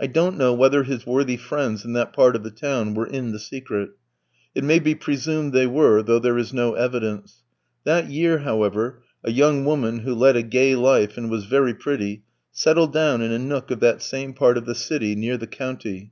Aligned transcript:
I 0.00 0.08
don't 0.08 0.36
know 0.36 0.52
whether 0.52 0.82
his 0.82 1.06
worthy 1.06 1.36
friends 1.36 1.84
in 1.84 1.92
that 1.92 2.12
part 2.12 2.34
of 2.34 2.42
the 2.42 2.50
town 2.50 2.94
were 2.94 3.06
in 3.06 3.30
the 3.30 3.38
secret. 3.38 3.90
It 4.56 4.64
may 4.64 4.80
be 4.80 4.96
presumed 4.96 5.52
they 5.52 5.68
were, 5.68 6.02
though 6.02 6.18
there 6.18 6.36
is 6.36 6.52
no 6.52 6.74
evidence. 6.74 7.44
That 7.84 8.10
year, 8.10 8.38
however, 8.38 9.04
a 9.22 9.30
young 9.30 9.64
woman 9.64 10.00
who 10.00 10.16
led 10.16 10.34
a 10.34 10.42
gay 10.42 10.74
life 10.74 11.16
and 11.16 11.30
was 11.30 11.44
very 11.44 11.74
pretty, 11.74 12.24
settled 12.50 12.92
down 12.92 13.22
in 13.22 13.30
a 13.30 13.38
nook 13.38 13.70
of 13.70 13.78
that 13.78 14.02
same 14.02 14.32
part 14.34 14.58
of 14.58 14.64
the 14.66 14.74
city, 14.74 15.14
near 15.14 15.36
the 15.36 15.46
county. 15.46 16.10